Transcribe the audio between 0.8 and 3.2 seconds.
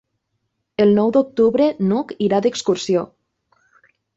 El nou d'octubre n'Hug irà d'excursió.